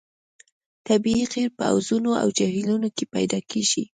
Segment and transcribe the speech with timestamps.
[0.87, 3.83] طبیعي قیر په حوضونو او جهیلونو کې پیدا کیږي